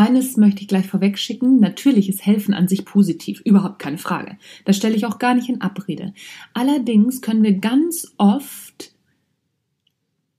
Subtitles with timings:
[0.00, 1.60] Eines möchte ich gleich vorweg schicken.
[1.60, 4.38] Natürlich ist Helfen an sich positiv, überhaupt keine Frage.
[4.64, 6.14] Das stelle ich auch gar nicht in Abrede.
[6.54, 8.94] Allerdings können wir ganz oft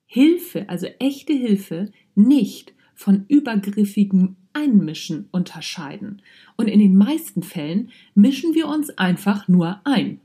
[0.08, 6.24] Hilfe, also echte Hilfe, nicht von übergriffigem Einmischen unterscheiden.
[6.58, 10.22] Und in den meisten Fällen mischen wir uns einfach nur ein.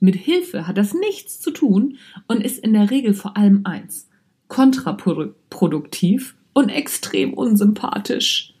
[0.00, 1.96] Mit Hilfe hat das nichts zu tun
[2.26, 4.08] und ist in der Regel vor allem eins
[4.48, 8.56] kontraproduktiv und extrem unsympathisch.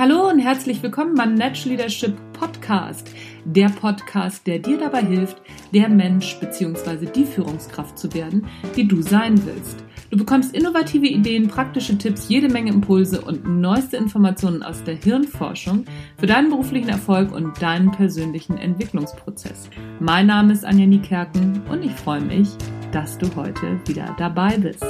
[0.00, 3.10] Hallo und herzlich willkommen beim Natural Leadership Podcast.
[3.44, 5.42] Der Podcast, der dir dabei hilft,
[5.74, 7.06] der Mensch bzw.
[7.06, 8.46] die Führungskraft zu werden,
[8.76, 9.84] die du sein willst.
[10.10, 15.84] Du bekommst innovative Ideen, praktische Tipps, jede Menge Impulse und neueste Informationen aus der Hirnforschung
[16.18, 19.70] für deinen beruflichen Erfolg und deinen persönlichen Entwicklungsprozess.
[20.00, 22.48] Mein Name ist Anja Niekerken und ich freue mich,
[22.90, 24.84] dass du heute wieder dabei bist.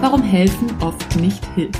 [0.00, 1.78] Warum helfen oft nicht hilft.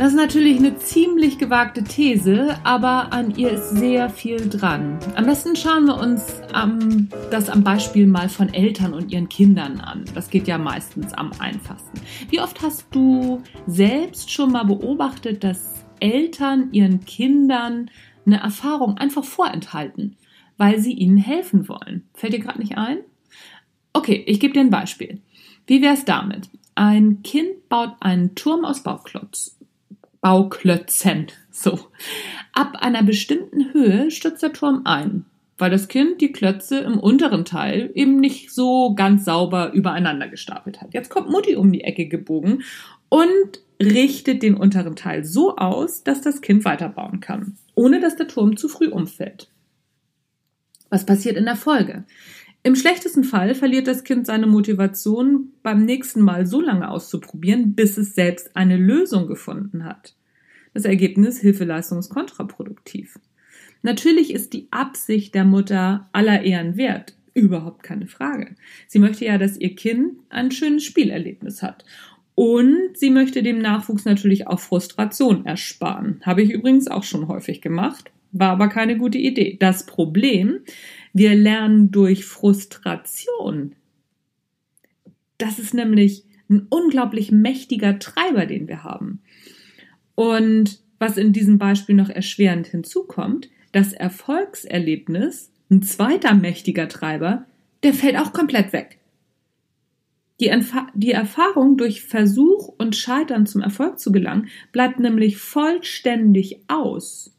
[0.00, 4.98] Das ist natürlich eine ziemlich gewagte These, aber an ihr ist sehr viel dran.
[5.14, 9.78] Am besten schauen wir uns ähm, das am Beispiel mal von Eltern und ihren Kindern
[9.78, 10.06] an.
[10.14, 12.00] Das geht ja meistens am einfachsten.
[12.30, 17.90] Wie oft hast du selbst schon mal beobachtet, dass Eltern ihren Kindern
[18.24, 20.16] eine Erfahrung einfach vorenthalten,
[20.56, 22.08] weil sie ihnen helfen wollen?
[22.14, 23.00] Fällt dir gerade nicht ein?
[23.92, 25.20] Okay, ich gebe dir ein Beispiel.
[25.66, 26.48] Wie wäre es damit?
[26.74, 29.59] Ein Kind baut einen Turm aus Bauklotz
[30.20, 31.28] Bauklötzen.
[31.50, 31.78] So.
[32.52, 35.24] Ab einer bestimmten Höhe stürzt der Turm ein,
[35.58, 40.80] weil das Kind die Klötze im unteren Teil eben nicht so ganz sauber übereinander gestapelt
[40.80, 40.94] hat.
[40.94, 42.62] Jetzt kommt Mutti um die Ecke gebogen
[43.08, 48.28] und richtet den unteren Teil so aus, dass das Kind weiterbauen kann, ohne dass der
[48.28, 49.50] Turm zu früh umfällt.
[50.90, 52.04] Was passiert in der Folge?
[52.62, 57.96] Im schlechtesten Fall verliert das Kind seine Motivation, beim nächsten Mal so lange auszuprobieren, bis
[57.96, 60.14] es selbst eine Lösung gefunden hat.
[60.74, 63.18] Das Ergebnis Hilfeleistung ist kontraproduktiv.
[63.82, 68.54] Natürlich ist die Absicht der Mutter aller Ehren wert, überhaupt keine Frage.
[68.86, 71.84] Sie möchte ja, dass ihr Kind ein schönes Spielerlebnis hat.
[72.34, 76.20] Und sie möchte dem Nachwuchs natürlich auch Frustration ersparen.
[76.24, 79.56] Habe ich übrigens auch schon häufig gemacht, war aber keine gute Idee.
[79.58, 80.60] Das Problem
[81.12, 83.74] wir lernen durch Frustration.
[85.38, 89.22] Das ist nämlich ein unglaublich mächtiger Treiber, den wir haben.
[90.20, 97.46] Und was in diesem Beispiel noch erschwerend hinzukommt, das Erfolgserlebnis, ein zweiter mächtiger Treiber,
[97.82, 98.98] der fällt auch komplett weg.
[100.38, 100.52] Die,
[100.92, 107.34] die, Erfahrung, durch Versuch und Scheitern zum Erfolg zu gelangen, bleibt nämlich vollständig aus.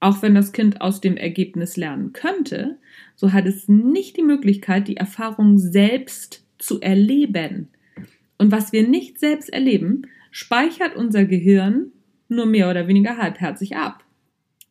[0.00, 2.76] Auch wenn das Kind aus dem Ergebnis lernen könnte,
[3.16, 7.70] so hat es nicht die Möglichkeit, die Erfahrung selbst zu erleben.
[8.36, 11.92] Und was wir nicht selbst erleben, speichert unser Gehirn
[12.28, 14.02] nur mehr oder weniger halbherzig ab.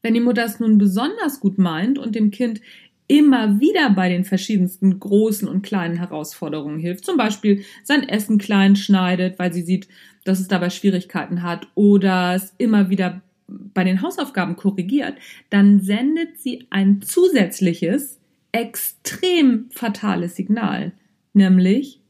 [0.01, 2.59] Wenn die Mutter es nun besonders gut meint und dem Kind
[3.07, 8.75] immer wieder bei den verschiedensten großen und kleinen Herausforderungen hilft, zum Beispiel sein Essen klein
[8.75, 9.88] schneidet, weil sie sieht,
[10.23, 15.16] dass es dabei Schwierigkeiten hat, oder es immer wieder bei den Hausaufgaben korrigiert,
[15.49, 18.19] dann sendet sie ein zusätzliches,
[18.53, 20.93] extrem fatales Signal,
[21.33, 22.01] nämlich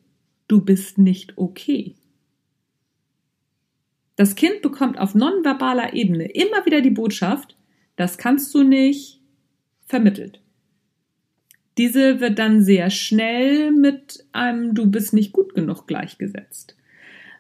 [0.48, 1.96] du bist nicht okay.
[4.22, 7.58] Das Kind bekommt auf nonverbaler Ebene immer wieder die Botschaft,
[7.96, 9.20] das kannst du nicht,
[9.88, 10.40] vermittelt.
[11.80, 16.76] Diese wird dann sehr schnell mit einem Du bist nicht gut genug gleichgesetzt.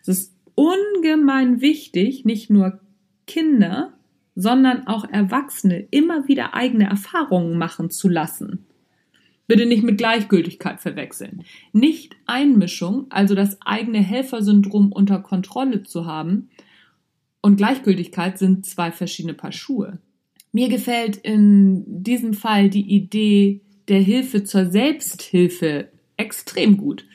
[0.01, 2.79] Es ist ungemein wichtig, nicht nur
[3.27, 3.93] Kinder,
[4.33, 8.65] sondern auch Erwachsene immer wieder eigene Erfahrungen machen zu lassen.
[9.45, 11.43] Bitte nicht mit Gleichgültigkeit verwechseln.
[11.73, 16.49] Nicht Einmischung, also das eigene Helfersyndrom unter Kontrolle zu haben,
[17.41, 19.99] und Gleichgültigkeit sind zwei verschiedene Paar Schuhe.
[20.51, 27.05] Mir gefällt in diesem Fall die Idee der Hilfe zur Selbsthilfe extrem gut.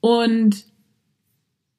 [0.00, 0.66] Und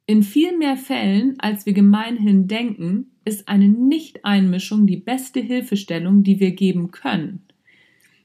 [0.05, 6.39] in viel mehr Fällen, als wir gemeinhin denken, ist eine Nicht-Einmischung die beste Hilfestellung, die
[6.39, 7.43] wir geben können.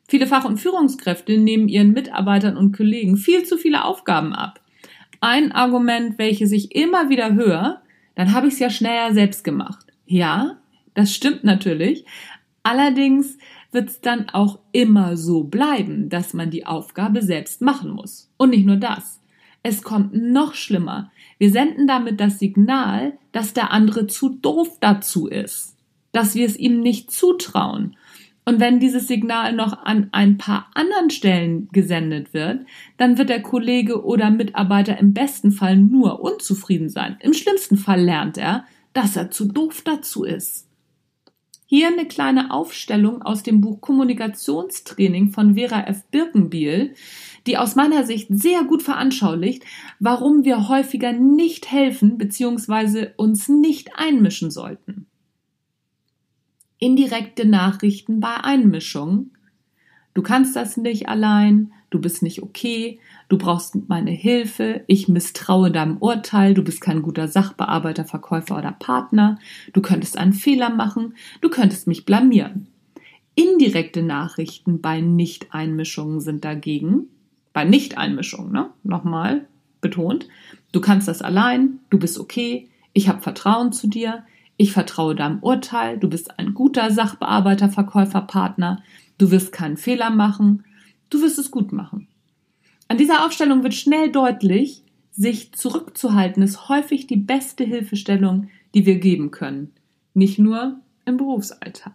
[0.09, 4.61] Viele Fach- und Führungskräfte nehmen ihren Mitarbeitern und Kollegen viel zu viele Aufgaben ab.
[5.21, 7.83] Ein Argument, welches ich immer wieder höre,
[8.15, 9.87] dann habe ich es ja schneller selbst gemacht.
[10.07, 10.59] Ja,
[10.95, 12.05] das stimmt natürlich.
[12.63, 13.39] Allerdings
[13.73, 18.31] wird es dann auch immer so bleiben, dass man die Aufgabe selbst machen muss.
[18.37, 19.21] Und nicht nur das.
[19.63, 21.11] Es kommt noch schlimmer.
[21.39, 25.77] Wir senden damit das Signal, dass der andere zu doof dazu ist,
[26.13, 27.97] dass wir es ihm nicht zutrauen.
[28.45, 32.67] Und wenn dieses Signal noch an ein paar anderen Stellen gesendet wird,
[32.97, 37.17] dann wird der Kollege oder Mitarbeiter im besten Fall nur unzufrieden sein.
[37.21, 40.69] Im schlimmsten Fall lernt er, dass er zu doof dazu ist.
[41.67, 46.03] Hier eine kleine Aufstellung aus dem Buch Kommunikationstraining von Vera F.
[46.11, 46.95] Birkenbiel,
[47.47, 49.65] die aus meiner Sicht sehr gut veranschaulicht,
[49.99, 53.13] warum wir häufiger nicht helfen bzw.
[53.17, 55.07] uns nicht einmischen sollten.
[56.83, 59.31] Indirekte Nachrichten bei Einmischung.
[60.15, 62.99] Du kannst das nicht allein, du bist nicht okay,
[63.29, 68.73] du brauchst meine Hilfe, ich misstraue deinem Urteil, du bist kein guter Sachbearbeiter, Verkäufer oder
[68.73, 69.39] Partner,
[69.73, 72.67] du könntest einen Fehler machen, du könntest mich blamieren.
[73.37, 77.05] Indirekte Nachrichten bei Nicht-Einmischungen sind dagegen,
[77.53, 78.71] bei Nicht-Einmischungen, ne?
[78.83, 79.47] Nochmal
[79.81, 80.27] betont,
[80.73, 84.25] du kannst das allein, du bist okay, ich habe Vertrauen zu dir,
[84.63, 88.81] ich vertraue deinem Urteil, du bist ein guter Sachbearbeiter, Verkäufer, Partner,
[89.19, 90.63] du wirst keinen Fehler machen,
[91.11, 92.07] du wirst es gut machen.
[92.87, 99.01] An dieser Aufstellung wird schnell deutlich, sich zurückzuhalten ist häufig die beste Hilfestellung, die wir
[99.01, 99.73] geben können.
[100.15, 101.95] Nicht nur im Berufsalltag.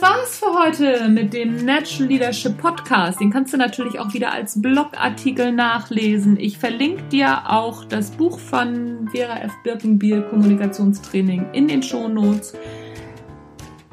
[0.00, 3.20] Das war's für heute mit dem Natural Leadership Podcast.
[3.20, 6.38] Den kannst du natürlich auch wieder als Blogartikel nachlesen.
[6.38, 9.52] Ich verlinke dir auch das Buch von Vera F.
[9.64, 12.54] Birkenbiel Kommunikationstraining in den Shownotes.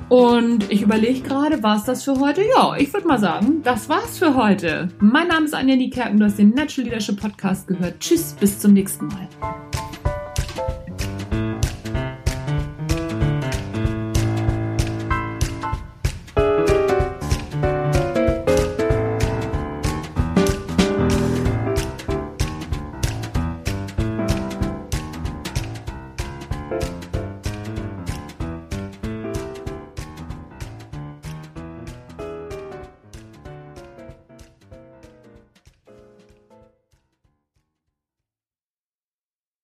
[0.10, 2.44] Und ich überlege gerade, war es das für heute?
[2.56, 4.90] Ja, ich würde mal sagen, das war's für heute.
[5.00, 8.00] Mein Name ist Anja Niekerken, du hast den Natural Leadership Podcast gehört.
[8.00, 9.28] Tschüss, bis zum nächsten Mal.
[26.70, 27.05] Bye.